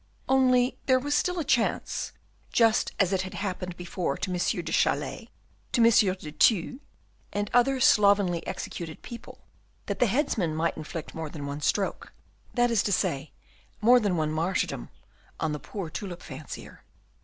Only 0.27 0.79
there 0.87 0.97
was 0.97 1.13
still 1.13 1.37
a 1.37 1.43
chance, 1.43 2.11
just 2.51 2.91
as 2.99 3.13
it 3.13 3.21
had 3.21 3.35
happened 3.35 3.77
before 3.77 4.17
to 4.17 4.31
M. 4.31 4.35
de 4.35 4.71
Chalais, 4.71 5.29
to 5.73 5.79
M. 5.83 5.91
de 5.91 6.31
Thou, 6.31 6.79
and 7.31 7.51
other 7.53 7.79
slovenly 7.79 8.41
executed 8.47 9.03
people, 9.03 9.45
that 9.85 9.99
the 9.99 10.07
headsman 10.07 10.55
might 10.55 10.75
inflict 10.75 11.13
more 11.13 11.29
than 11.29 11.45
one 11.45 11.61
stroke, 11.61 12.13
that 12.55 12.71
is 12.71 12.81
to 12.81 12.91
say, 12.91 13.31
more 13.79 13.99
than 13.99 14.17
one 14.17 14.31
martyrdom, 14.31 14.89
on 15.39 15.51
the 15.51 15.59
poor 15.59 15.91
tulip 15.91 16.23
fancier. 16.23 16.83